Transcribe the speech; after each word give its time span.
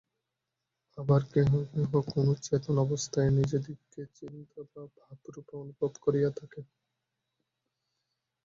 আবার 0.97 1.21
কেহ 1.33 1.49
কেহ 1.71 1.91
কোন 2.07 2.27
চেতন 2.41 2.75
অবস্থায় 2.77 3.29
নিজদিগকে 3.29 4.01
চিন্তা 4.17 4.59
বা 4.71 4.83
ভাবরূপে 4.97 5.53
অনুভব 5.57 5.91
করিয়া 6.01 6.29
থাকেন। 6.29 6.65